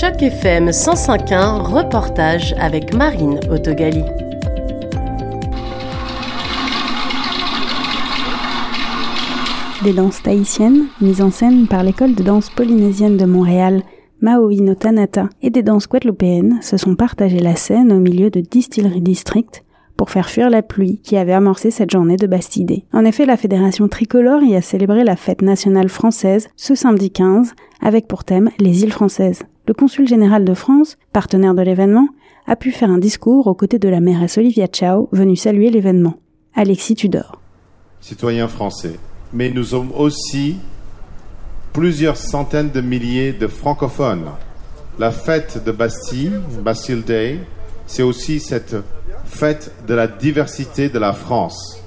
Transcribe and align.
Choc 0.00 0.22
FM 0.22 0.70
105.1, 0.70 1.60
reportage 1.60 2.54
avec 2.58 2.94
Marine 2.94 3.38
Autogali. 3.50 4.02
Des 9.84 9.92
danses 9.92 10.22
tahitiennes, 10.22 10.86
mises 11.02 11.20
en 11.20 11.30
scène 11.30 11.66
par 11.66 11.82
l'école 11.82 12.14
de 12.14 12.22
danse 12.22 12.48
polynésienne 12.48 13.18
de 13.18 13.26
Montréal, 13.26 13.82
Maui 14.22 14.62
no 14.62 14.74
Tanata, 14.74 15.28
et 15.42 15.50
des 15.50 15.62
danses 15.62 15.86
guadeloupéennes 15.86 16.62
se 16.62 16.78
sont 16.78 16.94
partagées 16.94 17.40
la 17.40 17.56
scène 17.56 17.92
au 17.92 18.00
milieu 18.00 18.30
de 18.30 18.40
Distillery 18.40 19.02
District 19.02 19.66
pour 19.98 20.08
faire 20.08 20.30
fuir 20.30 20.48
la 20.48 20.62
pluie 20.62 21.02
qui 21.04 21.18
avait 21.18 21.34
amorcé 21.34 21.70
cette 21.70 21.90
journée 21.90 22.16
de 22.16 22.26
Bastidée. 22.26 22.86
En 22.94 23.04
effet, 23.04 23.26
la 23.26 23.36
Fédération 23.36 23.86
tricolore 23.86 24.42
y 24.42 24.56
a 24.56 24.62
célébré 24.62 25.04
la 25.04 25.16
fête 25.16 25.42
nationale 25.42 25.90
française 25.90 26.48
ce 26.56 26.74
samedi 26.74 27.10
15 27.10 27.52
avec 27.82 28.08
pour 28.08 28.24
thème 28.24 28.48
les 28.58 28.82
îles 28.82 28.94
françaises. 28.94 29.42
Le 29.70 29.74
consul 29.74 30.08
général 30.08 30.44
de 30.44 30.52
France, 30.52 30.98
partenaire 31.12 31.54
de 31.54 31.62
l'événement, 31.62 32.08
a 32.48 32.56
pu 32.56 32.72
faire 32.72 32.90
un 32.90 32.98
discours 32.98 33.46
aux 33.46 33.54
côtés 33.54 33.78
de 33.78 33.88
la 33.88 34.00
mairesse 34.00 34.36
Olivia 34.36 34.66
Chow 34.66 35.08
venue 35.12 35.36
saluer 35.36 35.70
l'événement. 35.70 36.14
Alexis 36.56 36.96
Tudor. 36.96 37.40
Citoyens 38.00 38.48
français, 38.48 38.98
mais 39.32 39.48
nous 39.48 39.62
sommes 39.62 39.92
aussi 39.92 40.56
plusieurs 41.72 42.16
centaines 42.16 42.72
de 42.72 42.80
milliers 42.80 43.32
de 43.32 43.46
francophones. 43.46 44.30
La 44.98 45.12
fête 45.12 45.62
de 45.64 45.70
Bastille, 45.70 46.32
Bastille 46.64 47.04
Day, 47.04 47.38
c'est 47.86 48.02
aussi 48.02 48.40
cette 48.40 48.74
fête 49.24 49.72
de 49.86 49.94
la 49.94 50.08
diversité 50.08 50.88
de 50.88 50.98
la 50.98 51.12
France. 51.12 51.80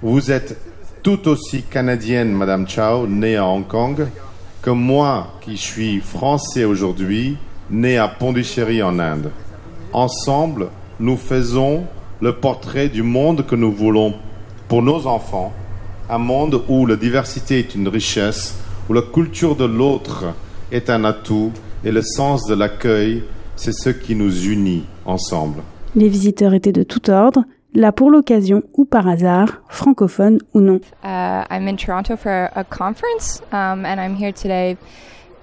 Vous 0.00 0.30
êtes 0.30 0.56
tout 1.02 1.28
aussi 1.28 1.62
canadienne, 1.62 2.32
Madame 2.32 2.66
Chow, 2.66 3.06
née 3.06 3.36
à 3.36 3.46
Hong 3.46 3.66
Kong, 3.66 4.06
que 4.62 4.70
moi 4.70 5.34
qui 5.40 5.56
suis 5.56 6.00
français 6.00 6.64
aujourd'hui, 6.64 7.36
né 7.70 7.98
à 7.98 8.08
Pondichéry 8.08 8.82
en 8.82 8.98
Inde. 8.98 9.30
Ensemble, 9.92 10.68
nous 11.00 11.16
faisons 11.16 11.84
le 12.20 12.32
portrait 12.34 12.88
du 12.88 13.02
monde 13.02 13.44
que 13.44 13.56
nous 13.56 13.72
voulons 13.72 14.14
pour 14.68 14.82
nos 14.82 15.06
enfants 15.06 15.52
un 16.08 16.18
monde 16.18 16.62
où 16.68 16.84
la 16.84 16.96
diversité 16.96 17.58
est 17.60 17.74
une 17.74 17.88
richesse, 17.88 18.54
où 18.88 18.92
la 18.92 19.02
culture 19.02 19.56
de 19.56 19.64
l'autre 19.64 20.34
est 20.70 20.90
un 20.90 21.04
atout 21.04 21.52
et 21.84 21.90
le 21.90 22.02
sens 22.02 22.46
de 22.46 22.54
l'accueil, 22.54 23.22
c'est 23.56 23.72
ce 23.72 23.88
qui 23.88 24.14
nous 24.14 24.46
unit 24.46 24.84
ensemble. 25.06 25.62
Les 25.94 26.08
visiteurs 26.08 26.54
étaient 26.54 26.72
de 26.72 26.82
tout 26.82 27.10
ordre, 27.10 27.44
là 27.74 27.92
pour 27.92 28.10
l'occasion 28.10 28.62
ou 28.74 28.84
par 28.84 29.08
hasard, 29.08 29.62
francophones 29.68 30.38
ou 30.54 30.60
non. 30.60 30.80
Uh, 31.02 31.44
I'm 31.50 31.68
in 31.68 31.76
Toronto 31.76 32.16
for 32.16 32.50
a 32.54 32.64
conference 32.64 33.42
um, 33.52 33.84
and 33.84 34.00
I'm 34.00 34.14
here 34.14 34.32
today 34.32 34.76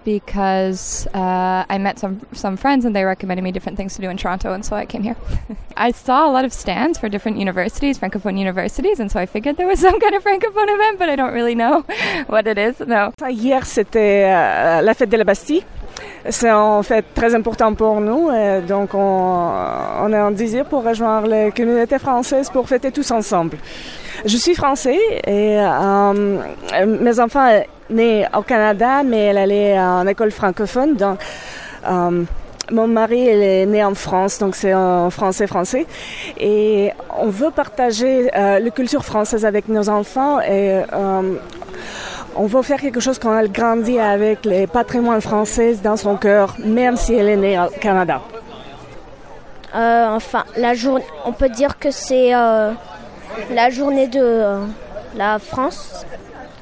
because 0.06 1.08
uh, 1.14 1.66
I 1.70 1.78
met 1.78 2.00
some 2.00 2.20
some 2.34 2.58
friends 2.58 2.86
and 2.86 2.96
they 2.96 3.04
recommended 3.04 3.44
me 3.44 3.52
different 3.52 3.78
things 3.78 3.96
to 3.96 4.02
do 4.02 4.10
in 4.10 4.18
Toronto, 4.18 4.54
and 4.54 4.66
so 4.66 4.76
I 4.76 4.86
came 4.86 5.04
here. 5.04 5.16
I 5.78 5.92
saw 5.92 6.28
a 6.28 6.32
lot 6.32 6.46
of 6.46 6.54
stands 6.54 6.98
for 6.98 7.10
different 7.10 7.38
universities, 7.38 8.00
francophone 8.00 8.38
universities, 8.38 9.00
and 9.00 9.12
so 9.12 9.20
I 9.20 9.26
figured 9.26 9.58
there 9.58 9.68
was 9.68 9.80
some 9.88 10.00
kind 10.00 10.16
of 10.16 10.24
francophone 10.24 10.70
event, 10.74 11.00
but 11.00 11.10
I 11.10 11.16
don't 11.16 11.34
really 11.34 11.56
know 11.56 11.82
what 12.28 12.48
it 12.48 12.58
is. 12.58 12.80
No. 12.80 13.12
Hier, 13.30 13.66
c'était 13.66 14.26
euh, 14.26 14.82
la 14.82 14.94
fête 14.94 15.10
de 15.10 15.18
la 15.18 15.24
Bastille. 15.24 15.64
C'est 16.28 16.52
en 16.52 16.84
fait 16.84 17.06
très 17.16 17.34
important 17.34 17.74
pour 17.74 18.02
nous, 18.02 18.30
et 18.32 18.62
donc 18.62 18.94
on, 18.94 19.50
a 20.14 20.20
un 20.20 20.32
désir 20.32 20.66
pour 20.66 20.84
rejoindre 20.84 21.28
les 21.28 21.52
communautés 21.52 22.00
françaises 22.00 22.50
pour 22.50 22.68
fêter 22.68 22.92
tous 22.92 23.10
ensemble. 23.12 23.58
Je 24.26 24.36
suis 24.36 24.54
français 24.54 25.00
et 25.26 25.58
euh, 25.60 26.42
mes 26.86 27.20
enfants 27.22 27.48
nés 27.90 28.26
au 28.38 28.42
Canada, 28.42 29.04
mais 29.04 29.26
elle 29.26 29.38
allait 29.38 29.80
en 29.80 30.06
école 30.08 30.32
francophone. 30.32 30.96
Donc, 30.96 31.20
euh, 31.88 32.24
mon 32.72 32.88
mari 32.88 33.28
est 33.28 33.66
né 33.66 33.84
en 33.84 33.96
France, 33.96 34.38
donc 34.38 34.56
c'est 34.56 34.74
en 34.74 35.10
français 35.10 35.48
français. 35.48 35.86
Et 36.40 36.92
on 37.18 37.30
veut 37.30 37.52
partager 37.52 38.30
euh, 38.36 38.60
la 38.60 38.70
culture 38.70 39.04
française 39.04 39.46
avec 39.46 39.68
nos 39.68 39.90
enfants 39.90 40.40
et 40.40 40.82
euh, 40.94 41.34
on 42.36 42.46
veut 42.46 42.62
faire 42.62 42.80
quelque 42.80 43.00
chose 43.00 43.20
quand 43.20 43.38
elle 43.38 43.52
grandit 43.52 44.00
avec 44.00 44.46
les 44.46 44.68
patrimoines 44.68 45.22
français 45.22 45.76
dans 45.84 45.98
son 45.98 46.16
cœur, 46.16 46.56
même 46.64 46.96
si 46.98 47.14
elle 47.14 47.30
est 47.30 47.36
née 47.36 47.60
au 47.60 47.70
Canada. 47.80 48.22
Euh, 49.76 50.08
enfin, 50.10 50.46
la 50.58 50.74
journée, 50.74 51.04
on 51.26 51.32
peut 51.32 51.50
dire 51.50 51.78
que 51.78 51.92
c'est 51.92 52.34
euh, 52.34 52.72
la 53.52 53.70
journée 53.70 54.08
de 54.08 54.20
euh, 54.22 54.66
la 55.16 55.40
France. 55.40 56.06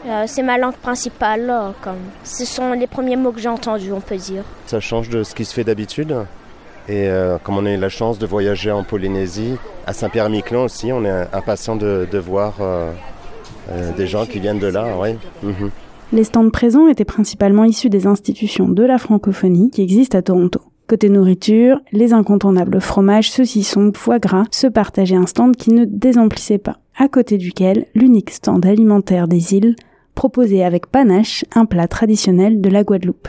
Euh, 0.06 0.24
c'est 0.28 0.44
ma 0.44 0.58
langue 0.58 0.76
principale. 0.76 1.74
comme. 1.82 1.98
Ce 2.24 2.46
sont 2.46 2.74
les 2.74 2.88
premiers 2.88 3.16
mots 3.16 3.32
que 3.32 3.40
j'ai 3.40 3.50
entendus, 3.50 3.92
on 3.92 4.02
peut 4.02 4.18
dire. 4.18 4.44
Ça 4.66 4.80
change 4.80 5.10
de 5.10 5.24
ce 5.24 5.34
qui 5.36 5.46
se 5.46 5.54
fait 5.54 5.64
d'habitude. 5.64 6.16
Et 6.90 7.10
euh, 7.10 7.38
comme 7.44 7.58
on 7.58 7.66
a 7.66 7.72
eu 7.72 7.78
la 7.78 7.90
chance 7.90 8.18
de 8.18 8.26
voyager 8.26 8.72
en 8.72 8.84
Polynésie, 8.84 9.58
à 9.86 9.94
Saint-Pierre-Miquelon 9.94 10.64
aussi, 10.66 10.94
on 10.94 11.04
est 11.04 11.28
impatient 11.34 11.76
de, 11.76 12.08
de 12.10 12.18
voir 12.18 12.54
des 13.96 14.08
gens 14.08 14.26
qui 14.26 14.40
de 14.40 14.68
là. 14.68 14.98
Ouais. 14.98 15.18
Mhm. 15.44 15.72
Les 16.14 16.24
stands 16.24 16.50
présents 16.50 16.88
étaient 16.88 17.04
principalement 17.06 17.66
issus 17.66 17.90
des 17.90 18.08
institutions 18.08 18.70
de 18.70 18.84
la 18.84 18.98
francophonie 18.98 19.70
qui 19.72 19.82
existent 19.82 20.18
à 20.18 20.22
Toronto. 20.22 20.62
Côté 20.88 21.10
nourriture, 21.10 21.82
les 21.92 22.14
incontournables 22.14 22.80
fromages, 22.80 23.30
saucissons, 23.30 23.92
foie 23.94 24.20
gras 24.20 24.46
se 24.52 24.68
partageaient 24.68 25.18
un 25.18 25.26
stand 25.26 25.58
qui 25.58 25.74
ne 25.74 25.84
désemplissait 25.84 26.60
pas, 26.60 26.78
à 26.98 27.10
côté 27.10 27.38
duquel 27.38 27.88
l'unique 27.94 28.30
stand 28.30 28.66
alimentaire 28.66 29.28
des 29.28 29.54
îles 29.54 29.76
proposait 30.16 30.64
avec 30.64 30.88
panache 30.88 31.44
un 31.54 31.66
plat 31.66 31.90
traditionnel 31.90 32.62
de 32.62 32.70
la 32.70 32.86
Guadeloupe. 32.86 33.28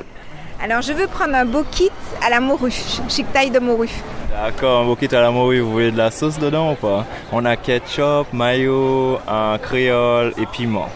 Alors 0.60 0.82
je 0.82 0.92
veux 0.92 1.06
prendre 1.06 1.36
un 1.36 1.44
beau 1.44 1.62
kit 1.70 1.90
à 2.20 2.30
la 2.30 2.40
morue, 2.40 2.72
chic 3.08 3.32
taille 3.32 3.50
de 3.50 3.60
morue. 3.60 3.90
D'accord, 4.32 4.82
un 4.82 4.84
beau 4.86 4.96
kit 4.96 5.08
à 5.14 5.20
la 5.20 5.30
morue, 5.30 5.60
vous 5.60 5.70
voulez 5.70 5.92
de 5.92 5.96
la 5.96 6.10
sauce 6.10 6.36
dedans 6.36 6.72
ou 6.72 6.74
pas? 6.74 7.04
On 7.30 7.44
a 7.44 7.54
ketchup, 7.54 8.32
mayo, 8.32 9.20
un 9.28 9.56
créole 9.58 10.34
et 10.36 10.46
piment. 10.46 10.88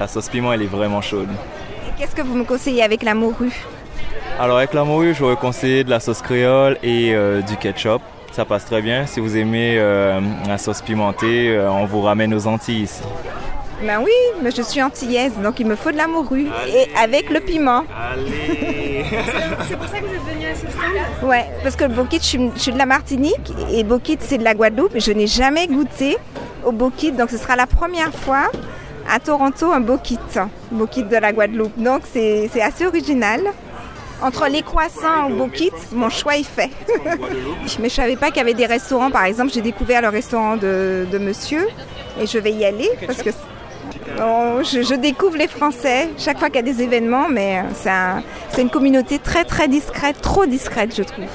La 0.00 0.08
sauce 0.08 0.28
piment, 0.28 0.52
elle 0.52 0.62
est 0.62 0.66
vraiment 0.66 1.00
chaude. 1.00 1.28
Qu'est-ce 1.96 2.16
que 2.16 2.22
vous 2.22 2.34
me 2.34 2.42
conseillez 2.42 2.82
avec 2.82 3.04
la 3.04 3.14
morue? 3.14 3.52
Alors 4.40 4.58
avec 4.58 4.74
la 4.74 4.82
morue, 4.82 5.14
je 5.14 5.24
vous 5.24 5.36
conseille 5.36 5.84
de 5.84 5.90
la 5.90 6.00
sauce 6.00 6.20
créole 6.20 6.76
et 6.82 7.14
euh, 7.14 7.42
du 7.42 7.56
ketchup. 7.56 8.02
Ça 8.32 8.44
passe 8.44 8.64
très 8.64 8.82
bien. 8.82 9.06
Si 9.06 9.20
vous 9.20 9.36
aimez 9.36 9.76
euh, 9.78 10.20
la 10.48 10.58
sauce 10.58 10.82
pimentée, 10.82 11.50
euh, 11.50 11.70
on 11.70 11.86
vous 11.86 12.02
ramène 12.02 12.34
aux 12.34 12.46
Antilles 12.48 12.82
ici. 12.82 13.02
Ben 13.82 14.00
oui, 14.02 14.12
mais 14.42 14.50
je 14.50 14.62
suis 14.62 14.82
antillaise, 14.82 15.32
donc 15.42 15.60
il 15.60 15.66
me 15.66 15.76
faut 15.76 15.92
de 15.92 15.96
la 15.96 16.06
morue. 16.06 16.48
Et 16.68 16.88
avec 16.98 17.30
le 17.30 17.40
piment. 17.40 17.84
Allez 18.12 18.75
C'est 19.68 19.76
pour 19.76 19.88
ça 19.88 19.98
que 19.98 20.04
vous 20.04 20.14
êtes 20.14 20.34
venu 20.34 20.46
à 20.46 20.54
ce 20.54 20.66
stand 20.68 21.28
Ouais, 21.28 21.44
parce 21.62 21.76
que 21.76 21.84
le 21.84 21.94
bokit, 21.94 22.18
je 22.18 22.24
suis, 22.24 22.50
je 22.54 22.60
suis 22.60 22.72
de 22.72 22.78
la 22.78 22.86
Martinique 22.86 23.52
et 23.72 23.84
bokit, 23.84 24.18
c'est 24.20 24.38
de 24.38 24.44
la 24.44 24.54
Guadeloupe. 24.54 24.92
Je 24.96 25.12
n'ai 25.12 25.26
jamais 25.26 25.66
goûté 25.66 26.16
au 26.64 26.72
bokit, 26.72 27.12
donc 27.12 27.30
ce 27.30 27.36
sera 27.38 27.56
la 27.56 27.66
première 27.66 28.12
fois 28.12 28.50
à 29.08 29.20
Toronto 29.20 29.72
un 29.72 29.80
bokit, 29.80 30.18
bokit 30.70 31.04
de 31.04 31.16
la 31.16 31.32
Guadeloupe. 31.32 31.76
Donc 31.76 32.02
c'est 32.12 32.50
c'est 32.52 32.62
assez 32.62 32.86
original. 32.86 33.40
Entre 34.22 34.48
les 34.48 34.62
croissants 34.62 35.28
au 35.30 35.34
bokit, 35.34 35.72
mon 35.92 36.08
choix 36.08 36.36
est 36.38 36.42
fait. 36.42 36.70
Mais 37.80 37.90
je 37.90 37.94
savais 37.94 38.16
pas 38.16 38.28
qu'il 38.28 38.38
y 38.38 38.40
avait 38.40 38.54
des 38.54 38.64
restaurants. 38.64 39.10
Par 39.10 39.24
exemple, 39.24 39.52
j'ai 39.52 39.60
découvert 39.60 40.00
le 40.00 40.08
restaurant 40.08 40.56
de, 40.56 41.06
de 41.12 41.18
monsieur 41.18 41.66
et 42.18 42.26
je 42.26 42.38
vais 42.38 42.52
y 42.52 42.64
aller 42.64 42.88
parce 43.06 43.22
que 43.22 43.28
Oh, 44.20 44.60
je, 44.62 44.82
je 44.82 44.94
découvre 44.94 45.36
les 45.36 45.46
Français 45.48 46.08
chaque 46.18 46.38
fois 46.38 46.48
qu'il 46.48 46.56
y 46.56 46.68
a 46.70 46.72
des 46.72 46.82
événements, 46.82 47.28
mais 47.28 47.58
euh, 47.58 47.62
c'est 47.74 47.90
un- 47.90 48.22
c'est 48.50 48.62
une 48.62 48.70
communauté 48.70 49.18
très 49.18 49.44
très 49.44 49.68
discrète, 49.68 50.20
trop 50.22 50.46
discrète, 50.46 50.94
je 50.96 51.02
trouve. 51.02 51.26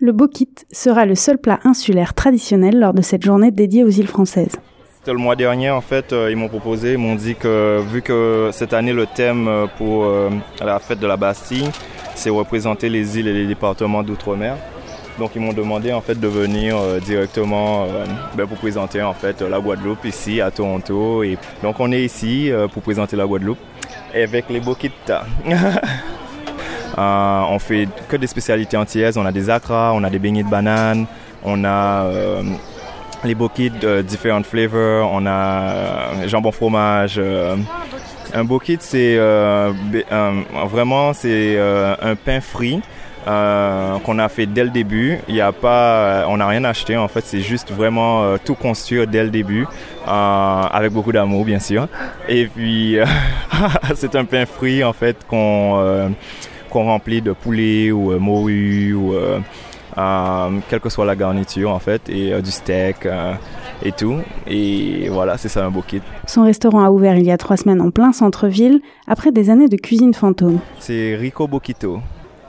Le 0.00 0.12
bokit 0.12 0.48
sera 0.72 1.04
le 1.06 1.14
seul 1.14 1.38
plat 1.38 1.60
insulaire 1.64 2.14
traditionnel 2.14 2.78
lors 2.78 2.94
de 2.94 3.02
cette 3.02 3.22
journée 3.24 3.50
dédiée 3.50 3.84
aux 3.84 3.88
îles 3.90 4.08
françaises. 4.08 4.56
C'était 4.98 5.12
le 5.12 5.18
mois 5.18 5.36
dernier, 5.36 5.70
en 5.70 5.80
fait, 5.80 6.12
euh, 6.12 6.30
ils 6.30 6.36
m'ont 6.36 6.48
proposé, 6.48 6.92
ils 6.92 6.98
m'ont 6.98 7.14
dit 7.14 7.34
que 7.34 7.80
vu 7.90 8.02
que 8.02 8.50
cette 8.52 8.74
année, 8.74 8.92
le 8.92 9.06
thème 9.06 9.48
euh, 9.48 9.66
pour 9.78 10.06
la 10.64 10.78
fête 10.78 11.00
de 11.00 11.06
la 11.06 11.16
Bastille, 11.16 11.70
c'est 12.14 12.28
représenter 12.30 12.90
les 12.90 13.18
îles 13.18 13.28
et 13.28 13.32
les 13.32 13.46
départements 13.46 14.02
d'outre-mer. 14.02 14.56
Donc 15.20 15.32
ils 15.36 15.42
m'ont 15.42 15.52
demandé 15.52 15.92
en 15.92 16.00
fait 16.00 16.18
de 16.18 16.26
venir 16.26 16.78
euh, 16.78 16.98
directement 16.98 17.84
euh, 17.84 18.06
ben, 18.34 18.46
pour 18.46 18.56
présenter 18.56 19.02
en 19.02 19.12
fait 19.12 19.42
la 19.42 19.60
Guadeloupe 19.60 20.06
ici 20.06 20.40
à 20.40 20.50
Toronto. 20.50 21.22
Et 21.22 21.36
donc 21.62 21.78
on 21.78 21.92
est 21.92 22.02
ici 22.02 22.50
euh, 22.50 22.68
pour 22.68 22.82
présenter 22.82 23.16
la 23.16 23.26
Guadeloupe 23.26 23.58
avec 24.14 24.48
les 24.48 24.60
boquitas. 24.60 25.24
On 26.96 27.58
fait 27.58 27.86
que 28.08 28.16
des 28.16 28.26
spécialités 28.26 28.78
antillaises. 28.78 29.18
On 29.18 29.24
a 29.26 29.32
des 29.32 29.48
acras, 29.48 29.92
on 29.94 30.02
a 30.04 30.10
des 30.10 30.18
beignets 30.18 30.42
de 30.42 30.48
banane, 30.48 31.06
on 31.44 31.64
a 31.64 32.06
les 33.24 33.34
bokits 33.34 33.70
de 33.70 34.02
différentes 34.02 34.44
flavors, 34.44 35.10
on 35.10 35.24
a 35.26 36.26
jambon 36.26 36.52
fromage. 36.52 37.18
un 38.34 38.44
bokit, 38.44 38.78
c'est 38.80 39.16
vraiment 40.66 41.14
c'est 41.14 41.58
un 41.58 42.16
pain 42.16 42.40
frit. 42.42 42.82
Euh, 43.26 43.98
qu'on 43.98 44.18
a 44.18 44.28
fait 44.28 44.46
dès 44.46 44.64
le 44.64 44.70
début. 44.70 45.18
Il 45.28 45.34
y 45.34 45.40
a 45.40 45.52
pas, 45.52 46.26
on 46.28 46.38
n'a 46.38 46.46
rien 46.46 46.64
acheté 46.64 46.96
en 46.96 47.08
fait. 47.08 47.22
C'est 47.24 47.40
juste 47.40 47.70
vraiment 47.70 48.22
euh, 48.22 48.36
tout 48.42 48.54
construit 48.54 49.06
dès 49.06 49.22
le 49.22 49.30
début, 49.30 49.66
euh, 50.06 50.10
avec 50.10 50.92
beaucoup 50.92 51.12
d'amour 51.12 51.44
bien 51.44 51.58
sûr. 51.58 51.88
Et 52.28 52.46
puis 52.46 52.98
euh, 52.98 53.04
c'est 53.94 54.14
un 54.16 54.24
pain 54.24 54.46
frit 54.46 54.82
en 54.84 54.92
fait 54.92 55.16
qu'on 55.28 55.78
euh, 55.80 56.08
qu'on 56.70 56.84
remplit 56.84 57.20
de 57.20 57.32
poulet 57.32 57.90
ou 57.90 58.18
morue 58.18 58.94
ou 58.94 59.14
quelle 60.68 60.80
que 60.80 60.88
soit 60.88 61.04
la 61.04 61.16
garniture 61.16 61.72
en 61.72 61.80
fait, 61.80 62.08
et 62.08 62.40
du 62.40 62.50
steak 62.50 63.08
et 63.82 63.90
tout. 63.90 64.18
Et 64.46 65.08
voilà, 65.10 65.36
c'est 65.36 65.48
ça 65.48 65.64
un 65.66 65.70
beau 65.70 65.82
kit. 65.82 66.00
Son 66.26 66.44
restaurant 66.44 66.84
a 66.84 66.90
ouvert 66.90 67.16
il 67.16 67.24
y 67.24 67.32
a 67.32 67.36
trois 67.36 67.56
semaines 67.56 67.80
en 67.80 67.90
plein 67.90 68.12
centre-ville, 68.12 68.80
après 69.08 69.32
des 69.32 69.50
années 69.50 69.68
de 69.68 69.76
cuisine 69.76 70.14
fantôme. 70.14 70.60
C'est 70.78 71.16
Rico 71.16 71.48
Boquito. 71.48 72.00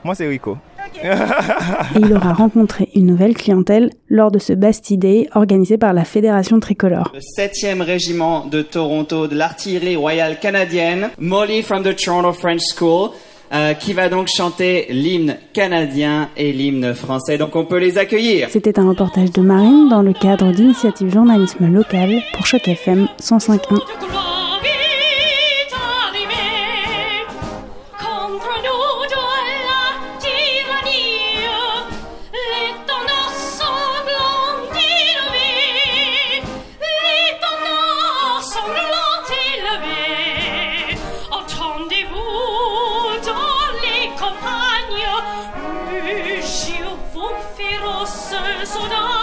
Moi, 0.04 0.14
c'est 0.14 0.26
Rico. 0.26 0.56
et 1.04 1.98
il 1.98 2.12
aura 2.12 2.32
rencontré 2.32 2.88
une 2.94 3.06
nouvelle 3.06 3.34
clientèle 3.34 3.90
lors 4.08 4.30
de 4.30 4.38
ce 4.38 4.52
Bastille 4.52 4.98
Day 4.98 5.28
organisé 5.34 5.78
par 5.78 5.92
la 5.92 6.04
Fédération 6.04 6.60
Tricolore. 6.60 7.12
Le 7.14 7.20
7e 7.20 7.82
régiment 7.82 8.46
de 8.46 8.62
Toronto 8.62 9.26
de 9.26 9.34
l'artillerie 9.34 9.96
royale 9.96 10.38
canadienne, 10.38 11.10
Molly 11.18 11.62
from 11.62 11.82
the 11.82 11.96
Toronto 11.96 12.32
French 12.32 12.62
School, 12.76 13.10
euh, 13.52 13.74
qui 13.74 13.92
va 13.92 14.08
donc 14.08 14.28
chanter 14.28 14.86
l'hymne 14.90 15.36
canadien 15.52 16.30
et 16.36 16.52
l'hymne 16.52 16.94
français. 16.94 17.38
Donc 17.38 17.54
on 17.54 17.64
peut 17.64 17.78
les 17.78 17.98
accueillir. 17.98 18.48
C'était 18.50 18.78
un 18.78 18.88
reportage 18.88 19.30
de 19.32 19.42
Marine 19.42 19.88
dans 19.88 20.02
le 20.02 20.12
cadre 20.12 20.52
d'initiative 20.52 21.12
journalisme 21.12 21.66
local 21.66 22.22
pour 22.32 22.46
Choc 22.46 22.66
FM 22.66 23.08
105.1. 23.20 24.31
sono 48.64 49.21